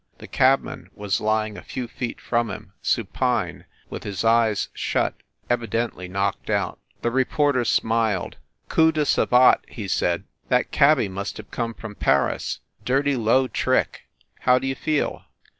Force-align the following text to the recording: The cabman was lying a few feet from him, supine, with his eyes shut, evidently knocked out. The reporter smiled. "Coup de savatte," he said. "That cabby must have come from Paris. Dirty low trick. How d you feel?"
The 0.17 0.25
cabman 0.27 0.89
was 0.95 1.21
lying 1.21 1.57
a 1.57 1.61
few 1.61 1.87
feet 1.87 2.19
from 2.19 2.49
him, 2.49 2.73
supine, 2.81 3.65
with 3.91 4.03
his 4.03 4.25
eyes 4.25 4.69
shut, 4.73 5.13
evidently 5.47 6.07
knocked 6.07 6.49
out. 6.49 6.79
The 7.03 7.11
reporter 7.11 7.63
smiled. 7.63 8.37
"Coup 8.67 8.91
de 8.91 9.05
savatte," 9.05 9.63
he 9.67 9.87
said. 9.87 10.23
"That 10.49 10.71
cabby 10.71 11.07
must 11.07 11.37
have 11.37 11.51
come 11.51 11.75
from 11.75 11.93
Paris. 11.93 12.61
Dirty 12.83 13.15
low 13.15 13.47
trick. 13.47 14.07
How 14.39 14.57
d 14.57 14.65
you 14.69 14.73
feel?" 14.73 15.21